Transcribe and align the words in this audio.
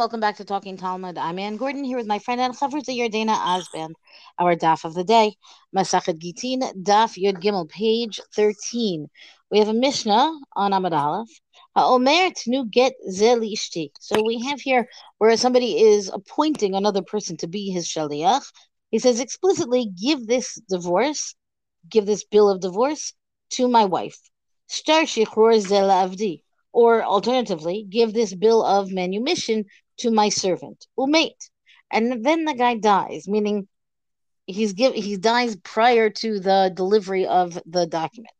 Welcome 0.00 0.20
back 0.20 0.38
to 0.38 0.46
Talking 0.46 0.78
Talmud. 0.78 1.18
I'm 1.18 1.38
Anne 1.38 1.58
Gordon 1.58 1.84
here 1.84 1.98
with 1.98 2.06
my 2.06 2.18
friend 2.18 2.40
and 2.40 2.56
Chavruta 2.56 2.88
Yardena 2.88 3.36
Osband. 3.36 3.92
Our 4.38 4.56
daf 4.56 4.86
of 4.86 4.94
the 4.94 5.04
day, 5.04 5.36
Masachet 5.76 6.18
Gittin, 6.18 6.62
daf 6.82 7.22
Yud 7.22 7.42
Gimel, 7.42 7.68
page 7.68 8.18
13. 8.34 9.08
We 9.50 9.58
have 9.58 9.68
a 9.68 9.74
Mishnah 9.74 10.32
on 10.56 10.70
Amud 10.72 10.92
Aleph. 10.92 11.28
Ha'omer 11.76 12.30
tnu 12.30 12.70
get 12.70 12.94
ishti. 13.06 13.90
So 14.00 14.22
we 14.24 14.40
have 14.44 14.62
here 14.62 14.88
where 15.18 15.36
somebody 15.36 15.78
is 15.78 16.08
appointing 16.08 16.74
another 16.74 17.02
person 17.02 17.36
to 17.36 17.46
be 17.46 17.68
his 17.68 17.86
shaliach. 17.86 18.50
He 18.90 19.00
says 19.00 19.20
explicitly, 19.20 19.90
give 20.02 20.26
this 20.26 20.58
divorce, 20.70 21.34
give 21.90 22.06
this 22.06 22.24
bill 22.24 22.48
of 22.48 22.62
divorce 22.62 23.12
to 23.50 23.68
my 23.68 23.84
wife. 23.84 24.18
Star 24.66 25.02
shichror 25.02 25.60
zela 25.60 26.08
avdi 26.08 26.40
or 26.72 27.02
alternatively, 27.02 27.84
give 27.88 28.12
this 28.12 28.34
bill 28.34 28.64
of 28.64 28.92
manumission 28.92 29.64
to 30.00 30.10
my 30.10 30.28
servant, 30.28 30.86
umate. 30.98 31.50
And 31.90 32.24
then 32.24 32.44
the 32.44 32.54
guy 32.54 32.76
dies, 32.76 33.26
meaning 33.26 33.66
he's 34.46 34.72
give 34.72 34.94
he 34.94 35.16
dies 35.16 35.56
prior 35.56 36.10
to 36.10 36.40
the 36.40 36.72
delivery 36.74 37.26
of 37.26 37.58
the 37.66 37.86
document. 37.86 38.34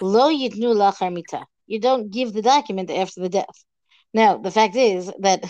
Lo 0.00 0.30
yitnu. 0.30 1.44
You 1.66 1.80
don't 1.80 2.10
give 2.10 2.32
the 2.32 2.42
document 2.42 2.90
after 2.90 3.20
the 3.20 3.28
death. 3.28 3.64
Now, 4.14 4.38
the 4.38 4.50
fact 4.50 4.76
is 4.76 5.12
that 5.20 5.44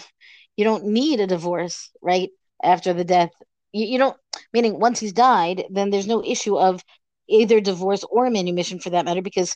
you 0.57 0.65
don't 0.65 0.87
need 0.87 1.21
a 1.21 1.27
divorce 1.27 1.91
right 2.01 2.31
after 2.63 2.93
the 2.93 3.05
death. 3.05 3.31
You, 3.73 3.87
you 3.87 3.99
don't, 3.99 4.17
meaning 4.53 4.81
once 4.81 4.99
he's 4.99 5.13
died, 5.13 5.65
then 5.71 5.91
there's 5.91 6.07
no 6.07 6.25
issue 6.25 6.57
of 6.57 6.83
either 7.29 7.61
divorce 7.61 8.05
or 8.11 8.31
manumission 8.31 8.79
for 8.79 8.91
that 8.91 9.05
matter 9.05 9.23
because 9.23 9.55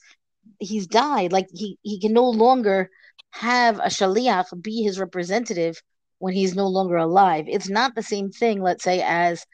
he's 0.58 0.86
died. 0.86 1.32
Like 1.32 1.48
he 1.52 1.78
he 1.82 2.00
can 2.00 2.12
no 2.12 2.28
longer 2.28 2.90
have 3.30 3.78
a 3.78 3.88
shaliach 3.88 4.46
be 4.62 4.82
his 4.82 4.98
representative 4.98 5.80
when 6.18 6.34
he's 6.34 6.54
no 6.54 6.66
longer 6.68 6.96
alive. 6.96 7.46
It's 7.48 7.68
not 7.68 7.94
the 7.94 8.02
same 8.02 8.30
thing, 8.30 8.62
let's 8.62 8.84
say, 8.84 9.02
as 9.02 9.44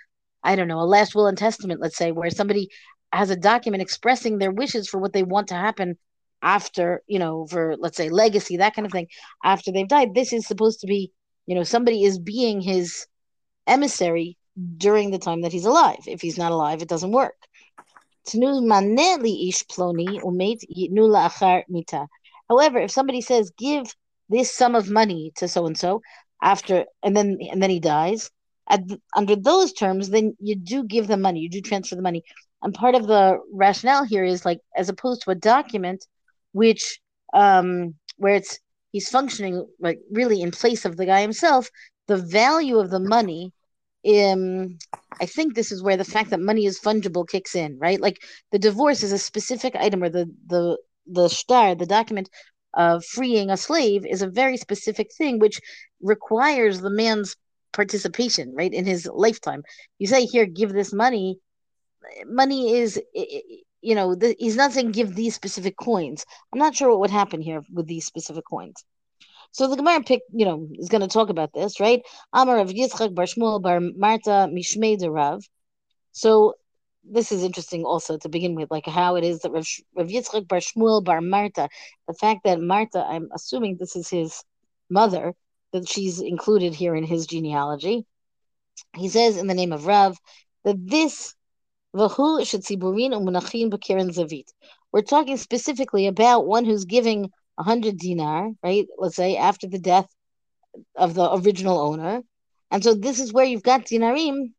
I 0.43 0.57
don't 0.57 0.69
know, 0.69 0.81
a 0.81 0.87
last 0.87 1.15
will 1.15 1.27
and 1.27 1.39
testament, 1.39 1.81
let's 1.81 1.97
say, 1.97 2.13
where 2.13 2.31
somebody 2.31 2.69
has 3.13 3.31
a 3.31 3.37
document 3.37 3.83
expressing 3.83 4.39
their 4.39 4.51
wishes 4.51 4.89
for 4.89 4.99
what 4.99 5.13
they 5.13 5.23
want 5.23 5.49
to 5.49 5.55
happen 5.55 5.97
after, 6.43 7.03
you 7.07 7.19
know, 7.19 7.47
for 7.47 7.77
let's 7.79 7.97
say 7.97 8.09
legacy, 8.09 8.59
that 8.59 8.75
kind 8.75 8.87
of 8.87 8.93
thing, 8.93 9.09
after 9.45 9.73
they've 9.73 9.89
died. 9.89 10.15
This 10.15 10.33
is 10.33 10.47
supposed 10.47 10.81
to 10.81 10.87
be, 10.87 11.13
you 11.47 11.55
know, 11.55 11.63
somebody 11.63 12.05
is 12.05 12.19
being 12.19 12.61
his 12.61 13.07
emissary 13.67 14.37
during 14.77 15.11
the 15.11 15.19
time 15.19 15.43
that 15.43 15.53
he's 15.53 15.65
alive. 15.65 15.99
If 16.07 16.21
he's 16.21 16.39
not 16.39 16.53
alive, 16.53 16.83
it 16.83 16.89
doesn't 16.89 17.13
work. 17.13 17.35
However, 22.49 22.79
if 22.79 22.91
somebody 22.91 23.21
says, 23.21 23.53
give 23.59 23.95
this 24.29 24.53
sum 24.53 24.75
of 24.75 24.91
money 24.91 25.33
to 25.37 25.49
so 25.49 25.67
and 25.67 25.79
so 25.79 26.01
after, 26.43 26.85
and 27.03 27.17
then 27.17 27.39
and 27.51 27.63
then 27.63 27.71
he 27.71 27.81
dies, 27.81 28.31
at, 28.69 28.81
under 29.17 29.37
those 29.37 29.73
terms, 29.73 30.11
then 30.11 30.37
you 30.41 30.57
do 30.57 30.85
give 30.85 31.07
the 31.07 31.17
money, 31.17 31.41
you 31.41 31.51
do 31.51 31.61
transfer 31.61 31.97
the 31.97 32.03
money. 32.03 32.23
And 32.63 32.75
part 32.75 32.95
of 32.95 33.07
the 33.07 33.39
rationale 33.53 34.05
here 34.05 34.25
is 34.25 34.45
like, 34.45 34.61
as 34.77 34.89
opposed 34.89 35.23
to 35.23 35.31
a 35.31 35.35
document, 35.35 36.07
which 36.53 37.01
um, 37.35 37.95
where 38.17 38.35
it's 38.35 38.59
he's 38.93 39.09
functioning 39.09 39.67
like 39.81 39.99
really 40.11 40.41
in 40.43 40.51
place 40.51 40.85
of 40.85 40.97
the 40.97 41.07
guy 41.07 41.21
himself, 41.21 41.69
the 42.09 42.17
value 42.17 42.79
of 42.79 42.91
the 42.91 43.01
money 43.01 43.53
um, 44.07 44.79
I 45.21 45.27
think 45.27 45.55
this 45.55 45.73
is 45.73 45.83
where 45.83 45.97
the 45.97 46.05
fact 46.05 46.31
that 46.31 46.41
money 46.41 46.67
is 46.67 46.79
fungible 46.79 47.29
kicks 47.29 47.55
in, 47.55 47.79
right? 47.79 48.01
Like 48.01 48.23
the 48.53 48.59
divorce 48.59 49.03
is 49.03 49.13
a 49.13 49.19
specific 49.19 49.75
item, 49.75 50.03
or 50.03 50.09
the 50.09 50.33
the 50.47 50.79
the 51.07 51.29
star, 51.29 51.75
the 51.75 51.87
document 51.87 52.29
of 52.75 53.05
freeing 53.05 53.51
a 53.51 53.57
slave, 53.57 54.05
is 54.07 54.23
a 54.23 54.29
very 54.29 54.57
specific 54.57 55.13
thing, 55.17 55.39
which 55.39 55.61
requires 56.01 56.81
the 56.81 56.91
man's 56.91 57.37
participation, 57.73 58.55
right, 58.55 58.73
in 58.73 58.85
his 58.85 59.09
lifetime. 59.13 59.63
You 59.99 60.07
say 60.07 60.25
here, 60.25 60.47
give 60.47 60.73
this 60.73 60.93
money. 60.93 61.39
Money 62.27 62.75
is, 62.75 63.01
you 63.81 63.95
know, 63.95 64.15
the, 64.15 64.35
he's 64.39 64.57
not 64.57 64.73
saying 64.73 64.93
give 64.93 65.15
these 65.15 65.35
specific 65.35 65.77
coins. 65.77 66.25
I'm 66.53 66.59
not 66.59 66.75
sure 66.75 66.91
what 66.91 67.01
would 67.01 67.11
happen 67.11 67.41
here 67.41 67.63
with 67.73 67.87
these 67.87 68.07
specific 68.07 68.45
coins. 68.49 68.85
So 69.53 69.69
the 69.69 69.77
Gemara 69.77 70.03
pick, 70.03 70.23
you 70.33 70.45
know, 70.45 70.69
is 70.75 70.89
going 70.89 71.01
to 71.01 71.09
talk 71.09 71.31
about 71.31 71.53
this, 71.55 71.81
right? 71.81 72.03
Amar 72.33 72.59
of 72.59 72.71
Yitzchak 72.71 73.15
Bar 73.15 73.25
Shmuel 73.25 73.63
Bar 73.63 73.81
Marta 73.81 74.49
Mishmei 74.53 74.99
Rav. 75.09 75.43
So 76.13 76.55
this 77.11 77.33
is 77.33 77.43
interesting 77.43 77.85
also 77.85 78.19
to 78.19 78.29
begin 78.29 78.55
with, 78.55 78.71
like 78.71 78.87
how 78.87 79.17
it 79.17 79.25
is 79.25 79.41
that 79.41 79.53
Rav, 79.53 80.09
Yitzchak 80.09 80.49
Bar 80.49 80.61
Shmuel 80.61 81.05
Bar 81.05 81.21
Marta, 81.21 81.69
the 82.09 82.15
fact 82.15 82.41
that 82.45 82.61
Marta, 82.61 83.05
I'm 83.07 83.29
assuming 83.35 83.77
this 83.77 83.97
is 83.97 84.09
his 84.09 84.43
mother, 84.91 85.35
that 85.73 85.89
she's 85.89 86.21
included 86.21 86.75
here 86.75 86.95
in 86.95 87.05
his 87.05 87.27
genealogy. 87.27 88.05
He 88.95 89.09
says 89.09 89.37
in 89.37 89.47
the 89.47 89.55
name 89.55 89.73
of 89.73 89.87
Rav 89.87 90.17
that 90.65 90.77
this 90.79 91.35
Vahu 91.95 92.41
Bakeren 92.41 94.11
Zavit. 94.11 94.49
We're 94.93 95.03
talking 95.03 95.37
specifically 95.37 96.07
about 96.07 96.47
one 96.47 96.65
who's 96.65 96.85
giving 96.85 97.25
a 97.25 97.63
100 97.63 97.99
dinar, 97.99 98.51
right? 98.63 98.87
Let's 98.99 99.17
say 99.17 99.37
after 99.37 99.67
the 99.67 99.79
death 99.79 100.09
of 100.95 101.15
the 101.15 101.35
original 101.35 101.79
owner. 101.79 102.23
And 102.71 102.85
so 102.85 102.95
this 102.95 103.21
is 103.21 103.33
where 103.33 103.45
you've 103.45 103.63
got 103.63 103.87
dinarim. 103.87 104.53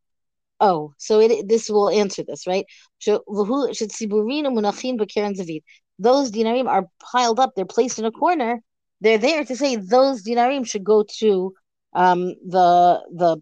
Oh, 0.59 0.93
so 0.97 1.19
it 1.19 1.47
this 1.47 1.69
will 1.69 1.89
answer 1.89 2.23
this, 2.23 2.47
right? 2.47 2.65
Those 5.99 6.31
dinarim 6.31 6.67
are 6.67 6.87
piled 7.11 7.39
up, 7.39 7.53
they're 7.55 7.65
placed 7.65 7.99
in 7.99 8.05
a 8.05 8.11
corner. 8.11 8.61
They're 9.01 9.17
there 9.19 9.43
to 9.45 9.55
say 9.55 9.75
those 9.75 10.23
dinarim 10.23 10.65
should 10.67 10.83
go 10.83 11.03
to 11.19 11.53
um, 11.93 12.33
the 12.47 13.03
the 13.11 13.37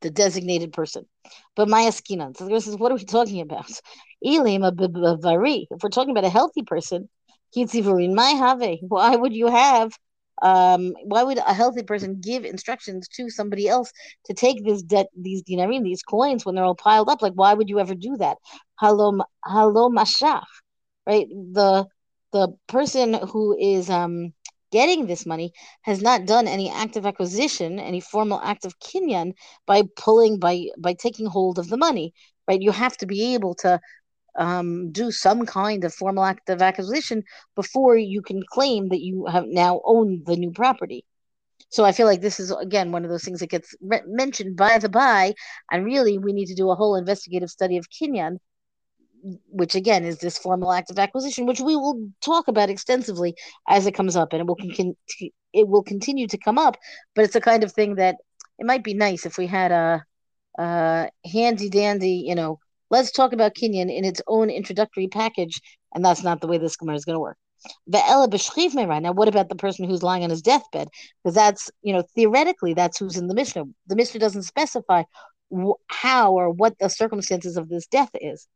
the 0.00 0.10
designated 0.10 0.72
person. 0.72 1.06
But 1.56 1.68
Maya 1.68 1.90
Skinan. 1.90 2.36
So 2.36 2.46
this 2.46 2.66
is 2.66 2.76
what 2.76 2.92
are 2.92 2.96
we 2.96 3.04
talking 3.04 3.40
about? 3.40 3.70
If 4.24 5.82
we're 5.82 5.88
talking 5.90 6.10
about 6.10 6.24
a 6.24 6.28
healthy 6.30 6.62
person, 6.62 7.08
why 7.54 9.16
would 9.16 9.32
you 9.34 9.46
have? 9.48 9.92
Um, 10.42 10.94
why 11.04 11.22
would 11.22 11.38
a 11.38 11.54
healthy 11.54 11.82
person 11.82 12.20
give 12.20 12.44
instructions 12.44 13.08
to 13.16 13.30
somebody 13.30 13.68
else 13.68 13.92
to 14.26 14.34
take 14.34 14.64
this 14.64 14.82
debt, 14.82 15.06
these 15.16 15.42
dinarim, 15.44 15.84
these 15.84 16.02
coins, 16.02 16.44
when 16.44 16.54
they're 16.54 16.64
all 16.64 16.74
piled 16.74 17.08
up? 17.08 17.22
Like, 17.22 17.34
why 17.34 17.54
would 17.54 17.68
you 17.70 17.78
ever 17.80 17.94
do 17.94 18.16
that? 18.18 18.38
Hello, 18.80 19.18
hello, 19.44 19.88
mashach, 19.90 20.44
right? 21.06 21.26
The 21.28 21.86
the 22.32 22.48
person 22.66 23.14
who 23.14 23.56
is 23.58 23.90
um 23.90 24.32
getting 24.72 25.06
this 25.06 25.26
money 25.26 25.52
has 25.82 26.00
not 26.02 26.26
done 26.26 26.48
any 26.48 26.70
active 26.70 27.04
acquisition, 27.06 27.78
any 27.78 28.00
formal 28.00 28.40
act 28.42 28.64
of 28.64 28.78
kinyan 28.80 29.34
by 29.66 29.82
pulling 29.96 30.38
by 30.38 30.66
by 30.78 30.94
taking 30.94 31.26
hold 31.26 31.58
of 31.58 31.68
the 31.68 31.76
money, 31.76 32.12
right? 32.48 32.60
You 32.60 32.72
have 32.72 32.96
to 32.98 33.06
be 33.06 33.34
able 33.34 33.54
to 33.56 33.80
um, 34.36 34.90
do 34.92 35.10
some 35.10 35.46
kind 35.46 35.84
of 35.84 35.94
formal 35.94 36.24
act 36.24 36.48
of 36.50 36.62
acquisition 36.62 37.22
before 37.54 37.96
you 37.96 38.22
can 38.22 38.42
claim 38.50 38.88
that 38.88 39.00
you 39.00 39.26
have 39.26 39.46
now 39.46 39.80
owned 39.84 40.26
the 40.26 40.36
new 40.36 40.50
property. 40.52 41.04
So 41.70 41.84
I 41.84 41.92
feel 41.92 42.06
like 42.06 42.20
this 42.20 42.38
is 42.38 42.50
again 42.50 42.92
one 42.92 43.04
of 43.04 43.10
those 43.10 43.24
things 43.24 43.40
that 43.40 43.50
gets 43.50 43.74
re- 43.80 44.02
mentioned 44.06 44.56
by 44.56 44.78
the 44.78 44.88
by, 44.88 45.34
and 45.70 45.84
really 45.84 46.18
we 46.18 46.32
need 46.32 46.46
to 46.46 46.54
do 46.54 46.70
a 46.70 46.74
whole 46.74 46.96
investigative 46.96 47.50
study 47.50 47.78
of 47.78 47.88
Kinyan, 47.88 48.38
which 49.48 49.74
again 49.74 50.04
is 50.04 50.18
this 50.18 50.38
formal 50.38 50.72
act 50.72 50.90
of 50.90 50.98
acquisition, 50.98 51.46
which 51.46 51.60
we 51.60 51.76
will 51.76 52.10
talk 52.20 52.48
about 52.48 52.70
extensively 52.70 53.34
as 53.68 53.86
it 53.86 53.94
comes 53.94 54.16
up, 54.16 54.32
and 54.32 54.40
it 54.40 54.46
will 54.46 54.56
con- 54.56 54.96
it 55.52 55.68
will 55.68 55.82
continue 55.82 56.26
to 56.28 56.38
come 56.38 56.58
up. 56.58 56.76
But 57.14 57.24
it's 57.24 57.36
a 57.36 57.40
kind 57.40 57.64
of 57.64 57.72
thing 57.72 57.94
that 57.96 58.16
it 58.58 58.66
might 58.66 58.84
be 58.84 58.94
nice 58.94 59.24
if 59.24 59.38
we 59.38 59.46
had 59.46 59.72
a, 59.72 60.04
a 60.58 61.08
handy 61.24 61.70
dandy, 61.70 62.24
you 62.26 62.34
know, 62.34 62.58
let's 62.92 63.10
talk 63.10 63.32
about 63.32 63.54
Kinyan 63.54 63.90
in 63.92 64.04
its 64.04 64.22
own 64.28 64.50
introductory 64.50 65.08
package, 65.08 65.60
and 65.94 66.04
that's 66.04 66.22
not 66.22 66.40
the 66.40 66.46
way 66.46 66.58
this 66.58 66.76
Gemara 66.76 66.94
is 66.94 67.04
going 67.04 67.16
to 67.16 67.20
work. 67.20 67.38
Now, 67.86 69.12
what 69.12 69.28
about 69.28 69.48
the 69.48 69.56
person 69.56 69.88
who's 69.88 70.02
lying 70.02 70.24
on 70.24 70.30
his 70.30 70.42
deathbed? 70.42 70.88
Because 71.22 71.34
that's, 71.34 71.70
you 71.82 71.92
know, 71.92 72.02
theoretically, 72.14 72.74
that's 72.74 72.98
who's 72.98 73.16
in 73.16 73.28
the 73.28 73.34
Mishnah. 73.34 73.64
The 73.86 73.96
Mishnah 73.96 74.20
doesn't 74.20 74.42
specify 74.42 75.04
how 75.88 76.32
or 76.34 76.50
what 76.50 76.78
the 76.78 76.88
circumstances 76.88 77.56
of 77.56 77.68
this 77.68 77.86
death 77.86 78.10
is, 78.14 78.46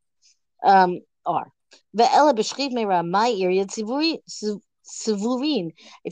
um, 0.64 1.00
are. 1.24 1.46
If 1.94 2.10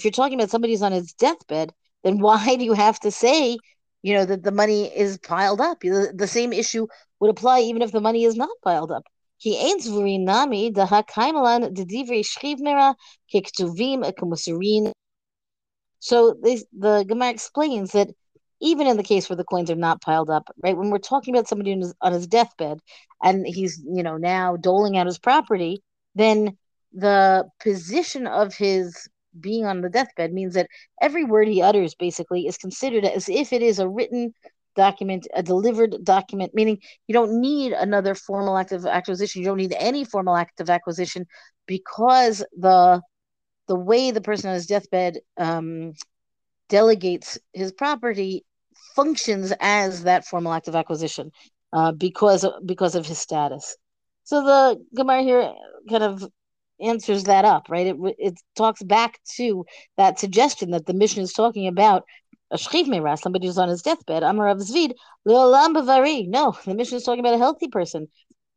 you're 0.04 0.10
talking 0.12 0.38
about 0.38 0.50
somebody 0.50 0.72
who's 0.72 0.82
on 0.82 0.92
his 0.92 1.12
deathbed, 1.14 1.72
then 2.04 2.18
why 2.20 2.56
do 2.56 2.64
you 2.64 2.74
have 2.74 3.00
to 3.00 3.10
say, 3.10 3.58
you 4.04 4.12
know, 4.12 4.26
that 4.26 4.42
the 4.42 4.52
money 4.52 4.94
is 4.94 5.16
piled 5.16 5.62
up? 5.62 5.80
The, 5.80 6.12
the 6.14 6.26
same 6.26 6.52
issue 6.52 6.86
would 7.20 7.30
apply 7.30 7.60
even 7.60 7.80
if 7.80 7.90
the 7.90 8.02
money 8.02 8.24
is 8.24 8.36
not 8.36 8.50
piled 8.62 8.92
up. 8.92 9.04
He 9.38 9.58
So 16.00 16.36
this, 16.42 16.64
the 16.78 17.04
Gemara 17.08 17.30
explains 17.30 17.92
that 17.92 18.10
even 18.60 18.86
in 18.86 18.98
the 18.98 19.02
case 19.02 19.30
where 19.30 19.38
the 19.38 19.44
coins 19.44 19.70
are 19.70 19.74
not 19.74 20.02
piled 20.02 20.28
up, 20.28 20.50
right? 20.62 20.76
When 20.76 20.90
we're 20.90 20.98
talking 20.98 21.34
about 21.34 21.48
somebody 21.48 21.74
his, 21.74 21.94
on 22.02 22.12
his 22.12 22.26
deathbed 22.26 22.80
and 23.22 23.46
he's, 23.46 23.82
you 23.86 24.02
know, 24.02 24.18
now 24.18 24.56
doling 24.56 24.98
out 24.98 25.06
his 25.06 25.18
property, 25.18 25.82
then 26.14 26.58
the 26.92 27.48
position 27.58 28.26
of 28.26 28.54
his 28.54 29.08
being 29.40 29.64
on 29.64 29.80
the 29.80 29.90
deathbed 29.90 30.32
means 30.32 30.54
that 30.54 30.68
every 31.00 31.24
word 31.24 31.48
he 31.48 31.62
utters 31.62 31.94
basically 31.94 32.46
is 32.46 32.56
considered 32.56 33.04
as 33.04 33.28
if 33.28 33.52
it 33.52 33.62
is 33.62 33.78
a 33.78 33.88
written 33.88 34.32
document, 34.74 35.26
a 35.34 35.42
delivered 35.42 35.96
document, 36.04 36.52
meaning 36.54 36.78
you 37.06 37.12
don't 37.12 37.40
need 37.40 37.72
another 37.72 38.14
formal 38.14 38.56
act 38.56 38.72
of 38.72 38.86
acquisition. 38.86 39.40
You 39.40 39.48
don't 39.48 39.58
need 39.58 39.74
any 39.78 40.04
formal 40.04 40.36
act 40.36 40.60
of 40.60 40.70
acquisition 40.70 41.26
because 41.66 42.44
the 42.58 43.00
the 43.66 43.76
way 43.76 44.10
the 44.10 44.20
person 44.20 44.50
on 44.50 44.54
his 44.54 44.66
deathbed 44.66 45.18
um, 45.38 45.92
delegates 46.68 47.38
his 47.52 47.72
property 47.72 48.44
functions 48.94 49.52
as 49.60 50.02
that 50.02 50.26
formal 50.26 50.52
act 50.52 50.68
of 50.68 50.74
acquisition 50.74 51.30
uh, 51.72 51.92
because 51.92 52.46
because 52.64 52.94
of 52.94 53.06
his 53.06 53.18
status. 53.18 53.76
So 54.24 54.42
the 54.42 54.84
Gemara 54.96 55.22
here 55.22 55.52
kind 55.88 56.02
of 56.02 56.24
answers 56.80 57.24
that 57.24 57.44
up, 57.44 57.66
right? 57.68 57.86
It 57.88 57.96
it 58.18 58.34
talks 58.56 58.82
back 58.82 59.20
to 59.36 59.64
that 59.96 60.18
suggestion 60.18 60.70
that 60.70 60.86
the 60.86 60.94
Mishnah 60.94 61.22
is 61.22 61.32
talking 61.32 61.66
about 61.66 62.04
a 62.50 62.56
shchiv 62.56 62.86
meira, 62.86 63.18
somebody 63.18 63.46
who's 63.46 63.58
on 63.58 63.68
his 63.68 63.82
deathbed. 63.82 64.22
Amar 64.22 64.46
Rav 64.46 64.58
Zvid 64.58 64.92
leolam 65.26 65.74
bavari. 65.74 66.28
No, 66.28 66.56
the 66.64 66.74
Mishnah 66.74 66.98
is 66.98 67.04
talking 67.04 67.20
about 67.20 67.34
a 67.34 67.38
healthy 67.38 67.68
person. 67.68 68.08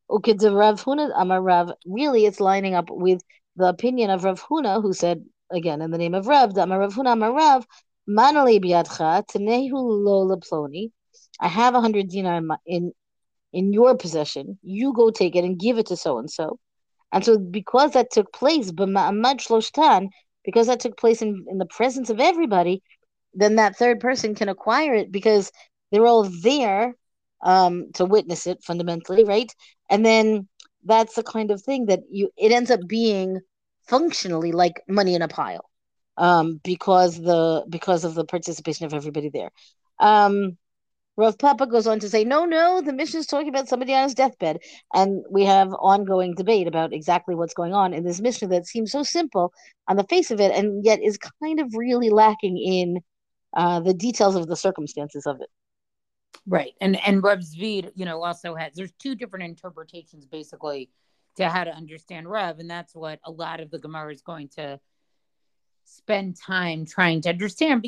Ukidzav 0.10 0.58
Rav 0.58 0.84
Huna 0.84 1.12
Amar 1.16 1.42
Rav. 1.42 1.72
Really, 1.86 2.26
it's 2.26 2.40
lining 2.40 2.76
up 2.76 2.90
with 2.90 3.22
the 3.56 3.68
opinion 3.68 4.10
of 4.10 4.24
Rav 4.24 4.42
Huna, 4.42 4.82
who 4.82 4.94
said 4.94 5.24
again 5.52 5.82
in 5.82 5.92
the 5.92 5.98
name 5.98 6.14
of 6.14 6.28
Rav, 6.28 6.58
Amar 6.58 6.80
Rav 6.80 6.94
Huna 6.94 7.14
Amar 7.14 7.34
Rav, 7.34 7.66
manali 8.10 8.60
lo 9.72 10.28
leploni. 10.28 10.92
I 11.40 11.48
have 11.48 11.76
a 11.76 11.82
hundred 11.82 12.10
dinar 12.10 12.38
in, 12.38 12.48
my, 12.48 12.58
in 12.66 12.94
in 13.54 13.74
your 13.74 13.98
possession. 13.98 14.60
You 14.62 14.94
go 14.94 15.10
take 15.10 15.36
it 15.36 15.44
and 15.44 15.60
give 15.60 15.78
it 15.78 15.88
to 15.88 15.98
so 15.98 16.20
and 16.20 16.30
so. 16.30 16.60
And 17.12 17.24
so, 17.24 17.38
because 17.38 17.94
that 17.94 18.12
took 18.12 18.32
place, 18.34 18.72
because 18.72 20.68
that 20.68 20.80
took 20.80 20.98
place 20.98 21.22
in, 21.22 21.46
in 21.50 21.58
the 21.58 21.66
presence 21.66 22.10
of 22.10 22.20
everybody, 22.20 22.82
then 23.34 23.56
that 23.56 23.76
third 23.76 24.00
person 24.00 24.36
can 24.36 24.50
acquire 24.50 24.94
it 24.94 25.12
because 25.12 25.52
they're 25.92 26.06
all 26.06 26.24
there 26.42 26.96
um, 27.44 27.92
to 27.94 28.06
witness 28.06 28.48
it 28.48 28.64
fundamentally, 28.64 29.24
right? 29.24 29.54
And 29.90 30.06
then 30.06 30.48
that's 30.84 31.16
the 31.16 31.24
kind 31.24 31.52
of 31.52 31.62
thing 31.62 31.86
that 31.88 32.02
you 32.10 32.30
it 32.38 32.52
ends 32.52 32.72
up 32.72 32.80
being 32.88 33.40
functionally 33.88 34.52
like 34.52 34.82
money 34.88 35.16
in 35.16 35.22
a 35.22 35.28
pile 35.28 35.70
um, 36.18 36.60
because 36.64 37.20
the 37.22 37.66
because 37.70 38.04
of 38.04 38.16
the 38.16 38.26
participation 38.26 38.86
of 38.86 38.94
everybody 38.94 39.30
there. 39.30 39.52
Um, 40.00 40.58
Rav 41.18 41.38
Papa 41.40 41.66
goes 41.66 41.88
on 41.88 42.00
to 42.00 42.10
say, 42.10 42.24
no, 42.24 42.46
no, 42.46 42.80
the 42.80 42.94
Mishnah 42.94 43.22
is 43.22 43.26
talking 43.26 43.50
about 43.50 43.68
somebody 43.68 43.94
on 43.94 44.04
his 44.04 44.14
deathbed. 44.14 44.60
And 44.94 45.26
we 45.32 45.46
have 45.46 45.74
ongoing 45.74 46.36
debate 46.36 46.68
about 46.68 46.94
exactly 46.94 47.34
what's 47.34 47.56
going 47.56 47.74
on 47.74 47.94
in 47.94 48.04
this 48.04 48.22
Mishnah 48.22 48.50
that 48.50 48.68
seems 48.68 48.92
so 48.92 49.02
simple 49.02 49.52
on 49.88 49.98
the 49.98 50.04
face 50.04 50.30
of 50.30 50.40
it 50.40 50.52
and 50.52 50.86
yet 50.86 51.02
is 51.02 51.18
kind 51.44 51.60
of 51.60 51.74
really 51.74 52.12
lacking 52.12 52.58
in 52.58 53.02
uh, 53.56 53.80
the 53.80 53.96
details 53.96 54.36
of 54.36 54.48
the 54.48 54.56
circumstances 54.56 55.26
of 55.26 55.42
it. 55.42 55.50
Right. 56.46 56.74
And 56.80 56.98
and 57.06 57.24
Rav 57.24 57.40
Zvid, 57.40 57.92
you 57.96 58.06
know, 58.06 58.22
also 58.22 58.56
has 58.56 58.74
there's 58.76 58.94
two 59.00 59.16
different 59.16 59.46
interpretations 59.46 60.26
basically 60.26 60.90
to 61.38 61.50
how 61.50 61.64
to 61.64 61.72
understand 61.72 62.30
Rav, 62.30 62.60
and 62.60 62.70
that's 62.70 62.96
what 62.96 63.20
a 63.26 63.32
lot 63.32 63.60
of 63.60 63.72
the 63.72 63.80
Gemara 63.80 64.14
is 64.14 64.22
going 64.22 64.50
to 64.50 64.80
spend 65.86 66.38
time 66.38 66.86
trying 66.86 67.22
to 67.22 67.30
understand 67.30 67.82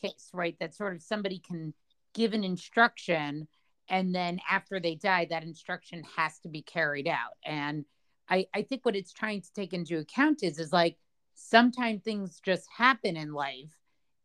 case, 0.00 0.30
right? 0.32 0.56
That 0.60 0.74
sort 0.74 0.94
of 0.94 1.02
somebody 1.02 1.38
can 1.38 1.74
give 2.14 2.32
an 2.32 2.44
instruction 2.44 3.48
and 3.88 4.14
then 4.14 4.40
after 4.50 4.80
they 4.80 4.96
die, 4.96 5.26
that 5.30 5.44
instruction 5.44 6.02
has 6.16 6.38
to 6.40 6.48
be 6.48 6.62
carried 6.62 7.06
out. 7.06 7.36
And 7.44 7.84
I, 8.28 8.46
I 8.54 8.62
think 8.62 8.84
what 8.84 8.96
it's 8.96 9.12
trying 9.12 9.42
to 9.42 9.52
take 9.52 9.72
into 9.72 9.98
account 9.98 10.42
is 10.42 10.58
is 10.58 10.72
like 10.72 10.96
sometimes 11.34 12.02
things 12.02 12.40
just 12.44 12.66
happen 12.76 13.16
in 13.16 13.32
life 13.32 13.76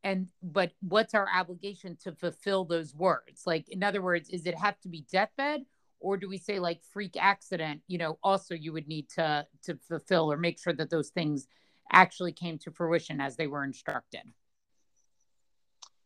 and 0.03 0.29
but 0.41 0.71
what's 0.81 1.13
our 1.13 1.27
obligation 1.35 1.95
to 2.03 2.13
fulfill 2.13 2.65
those 2.65 2.95
words 2.95 3.43
like 3.45 3.67
in 3.69 3.83
other 3.83 4.01
words 4.01 4.29
is 4.29 4.45
it 4.45 4.55
have 4.55 4.79
to 4.79 4.89
be 4.89 5.05
deathbed 5.11 5.61
or 5.99 6.17
do 6.17 6.27
we 6.27 6.37
say 6.37 6.57
like 6.57 6.81
freak 6.91 7.15
accident 7.19 7.81
you 7.87 7.97
know 7.97 8.17
also 8.23 8.55
you 8.55 8.71
would 8.71 8.87
need 8.87 9.09
to 9.09 9.45
to 9.61 9.77
fulfill 9.87 10.31
or 10.31 10.37
make 10.37 10.57
sure 10.57 10.73
that 10.73 10.89
those 10.89 11.09
things 11.09 11.47
actually 11.91 12.31
came 12.31 12.57
to 12.57 12.71
fruition 12.71 13.19
as 13.19 13.35
they 13.35 13.45
were 13.45 13.63
instructed 13.63 14.23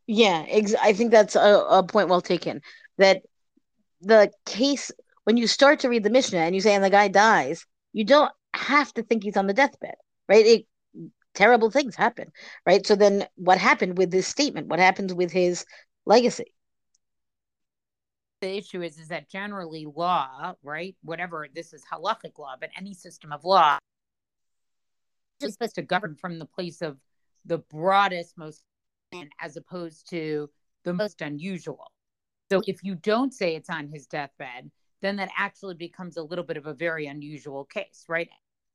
yeah, 0.06 0.44
ex- 0.48 0.74
I 0.80 0.92
think 0.92 1.10
that's 1.10 1.36
a, 1.36 1.64
a 1.70 1.82
point 1.82 2.08
well 2.08 2.20
taken. 2.20 2.62
That 2.98 3.22
the 4.00 4.30
case 4.44 4.90
when 5.24 5.36
you 5.36 5.46
start 5.48 5.80
to 5.80 5.88
read 5.88 6.04
the 6.04 6.10
Mishnah 6.10 6.38
and 6.38 6.54
you 6.54 6.60
say 6.60 6.74
and 6.74 6.84
the 6.84 6.90
guy 6.90 7.08
dies, 7.08 7.66
you 7.92 8.04
don't 8.04 8.30
have 8.54 8.92
to 8.94 9.02
think 9.02 9.24
he's 9.24 9.36
on 9.36 9.48
the 9.48 9.54
deathbed, 9.54 9.96
right? 10.28 10.46
It, 10.46 10.66
terrible 11.34 11.70
things 11.70 11.96
happen, 11.96 12.30
right? 12.64 12.86
So 12.86 12.94
then, 12.94 13.26
what 13.34 13.58
happened 13.58 13.98
with 13.98 14.10
this 14.10 14.28
statement? 14.28 14.68
What 14.68 14.78
happens 14.78 15.12
with 15.12 15.32
his 15.32 15.64
legacy? 16.06 16.52
The 18.40 18.56
issue 18.56 18.82
is, 18.82 18.98
is 18.98 19.08
that 19.08 19.28
generally 19.28 19.86
law, 19.86 20.54
right? 20.62 20.94
Whatever 21.02 21.48
this 21.52 21.72
is 21.72 21.82
halachic 21.92 22.38
law, 22.38 22.54
but 22.60 22.70
any 22.76 22.94
system 22.94 23.32
of 23.32 23.44
law 23.44 23.78
is 25.40 25.54
supposed 25.54 25.74
to 25.74 25.82
govern 25.82 26.14
from 26.14 26.38
the 26.38 26.46
place 26.46 26.82
of 26.82 26.98
the 27.44 27.58
broadest, 27.58 28.38
most 28.38 28.62
as 29.40 29.56
opposed 29.56 30.08
to 30.10 30.48
the 30.84 30.92
most 30.92 31.20
unusual. 31.20 31.90
So 32.50 32.62
if 32.66 32.82
you 32.84 32.94
don't 32.94 33.34
say 33.34 33.56
it's 33.56 33.70
on 33.70 33.88
his 33.88 34.06
deathbed, 34.06 34.70
then 35.02 35.16
that 35.16 35.30
actually 35.36 35.74
becomes 35.74 36.16
a 36.16 36.22
little 36.22 36.44
bit 36.44 36.56
of 36.56 36.66
a 36.66 36.74
very 36.74 37.06
unusual 37.06 37.64
case, 37.64 38.04
right? 38.08 38.28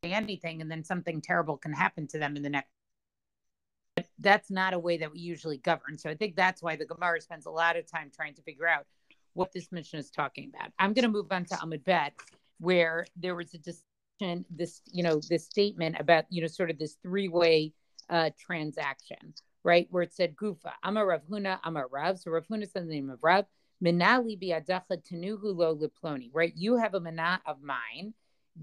Anything, 0.03 0.61
and 0.61 0.69
then 0.69 0.83
something 0.83 1.21
terrible 1.21 1.57
can 1.57 1.73
happen 1.73 2.07
to 2.07 2.19
them 2.19 2.35
in 2.35 2.43
the 2.43 2.49
next. 2.49 2.69
But 3.95 4.07
that's 4.19 4.51
not 4.51 4.73
a 4.73 4.79
way 4.79 4.97
that 4.97 5.11
we 5.11 5.19
usually 5.19 5.57
govern. 5.57 5.97
So 5.97 6.09
I 6.09 6.15
think 6.15 6.35
that's 6.35 6.61
why 6.61 6.75
the 6.75 6.85
Gemara 6.85 7.21
spends 7.21 7.45
a 7.45 7.51
lot 7.51 7.77
of 7.77 7.89
time 7.89 8.11
trying 8.13 8.33
to 8.35 8.41
figure 8.41 8.67
out 8.67 8.85
what 9.33 9.51
this 9.53 9.71
Mishnah 9.71 9.99
is 9.99 10.11
talking 10.11 10.51
about. 10.53 10.71
I'm 10.79 10.93
going 10.93 11.03
to 11.03 11.09
move 11.09 11.31
on 11.31 11.45
to 11.45 11.55
Amud 11.55 11.83
Bet, 11.83 12.13
where 12.59 13.05
there 13.15 13.35
was 13.35 13.53
a 13.53 13.57
discussion, 13.57 14.45
this 14.49 14.81
you 14.91 15.03
know, 15.03 15.21
this 15.29 15.45
statement 15.45 15.95
about 15.99 16.25
you 16.29 16.41
know, 16.41 16.47
sort 16.47 16.69
of 16.69 16.77
this 16.77 16.97
three-way 17.01 17.73
uh, 18.09 18.29
transaction 18.37 19.33
right? 19.63 19.87
Where 19.91 20.03
it 20.03 20.13
said 20.13 20.35
Gufa, 20.35 20.71
I'm 20.83 20.97
a 20.97 21.05
Rav 21.05 21.21
Huna, 21.29 21.59
I'm 21.63 21.77
a 21.77 21.85
Rav. 21.85 22.19
So 22.19 22.31
Rav 22.31 22.47
Huna 22.47 22.71
said 22.71 22.83
the 22.83 22.93
name 22.93 23.09
of 23.09 23.19
Rav. 23.21 23.45
Minali 23.83 24.39
biadacha 24.39 25.01
tenuhu 25.03 25.55
lo 25.55 25.75
liploni, 25.75 26.29
right? 26.33 26.53
You 26.55 26.77
have 26.77 26.93
a 26.93 26.99
mana 26.99 27.41
of 27.45 27.61
mine, 27.61 28.13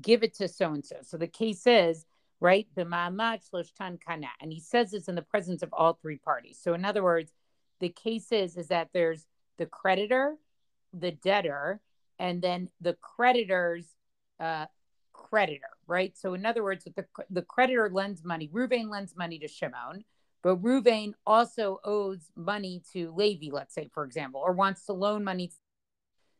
give 0.00 0.22
it 0.22 0.34
to 0.34 0.48
so 0.48 0.72
and 0.72 0.84
so. 0.84 0.96
So 1.02 1.16
the 1.16 1.26
case 1.26 1.66
is, 1.66 2.06
right, 2.40 2.68
b'ma'amad 2.76 3.40
shloshtan 3.48 3.98
kana, 4.00 4.28
and 4.40 4.52
he 4.52 4.60
says 4.60 4.92
this 4.92 5.08
in 5.08 5.16
the 5.16 5.22
presence 5.22 5.62
of 5.62 5.72
all 5.72 5.94
three 5.94 6.18
parties. 6.18 6.60
So 6.62 6.74
in 6.74 6.84
other 6.84 7.02
words, 7.02 7.32
the 7.80 7.88
case 7.88 8.30
is 8.32 8.56
is 8.56 8.68
that 8.68 8.90
there's 8.92 9.26
the 9.56 9.66
creditor, 9.66 10.36
the 10.92 11.12
debtor, 11.12 11.80
and 12.18 12.40
then 12.40 12.70
the 12.80 12.94
creditor's 12.94 13.86
uh, 14.38 14.66
creditor, 15.12 15.70
right? 15.86 16.16
So 16.16 16.34
in 16.34 16.46
other 16.46 16.62
words, 16.62 16.84
the 16.84 17.04
the 17.28 17.42
creditor 17.42 17.90
lends 17.92 18.24
money, 18.24 18.48
Ruvain 18.52 18.88
lends 18.88 19.16
money 19.16 19.38
to 19.40 19.48
Shimon 19.48 20.04
but 20.48 20.62
Ruvain 20.62 21.12
also 21.26 21.78
owes 21.84 22.32
money 22.34 22.80
to 22.94 23.12
Levi, 23.14 23.54
let's 23.54 23.74
say, 23.74 23.90
for 23.92 24.02
example, 24.02 24.40
or 24.42 24.52
wants 24.52 24.86
to 24.86 24.94
loan 24.94 25.22
money. 25.22 25.52